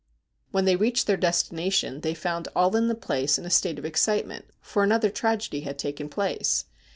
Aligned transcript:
When 0.49 0.65
they 0.65 0.75
reached 0.75 1.05
their 1.05 1.15
destination 1.15 2.01
they 2.01 2.15
found 2.15 2.47
all 2.55 2.75
in 2.75 2.87
the 2.87 2.95
place 2.95 3.37
in 3.37 3.45
a 3.45 3.51
state 3.51 3.77
of 3.77 3.85
excitement, 3.85 4.45
for 4.59 4.83
another 4.83 5.11
tragedy 5.11 5.61
had 5.61 5.77
taken 5.77 6.09
place. 6.09 6.65